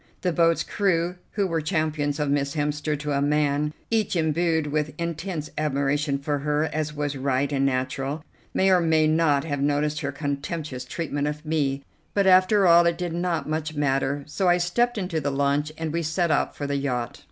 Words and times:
The 0.21 0.33
boat's 0.33 0.63
crew, 0.63 1.17
who 1.33 1.45
were 1.45 1.61
champions 1.61 2.19
of 2.19 2.27
Miss 2.31 2.55
Hemster 2.55 2.97
to 2.97 3.11
a 3.11 3.21
man, 3.21 3.71
each 3.91 4.15
embued 4.15 4.65
with 4.65 4.95
intense 4.99 5.51
admiration 5.59 6.17
for 6.17 6.39
her, 6.39 6.63
as 6.73 6.91
was 6.95 7.15
right 7.15 7.51
and 7.53 7.67
natural, 7.67 8.23
may 8.51 8.71
or 8.71 8.79
may 8.79 9.05
not 9.05 9.43
have 9.43 9.61
noticed 9.61 9.99
her 10.01 10.11
contemptuous 10.11 10.85
treatment 10.85 11.27
of 11.27 11.45
me; 11.45 11.83
but 12.15 12.25
after 12.25 12.65
all 12.65 12.87
it 12.87 12.97
did 12.97 13.13
not 13.13 13.47
much 13.47 13.75
matter, 13.75 14.23
so 14.25 14.49
I 14.49 14.57
stepped 14.57 14.97
into 14.97 15.21
the 15.21 15.29
launch 15.29 15.71
and 15.77 15.93
we 15.93 16.01
set 16.01 16.31
out 16.31 16.55
for 16.55 16.65
the 16.65 16.77
yacht. 16.77 17.19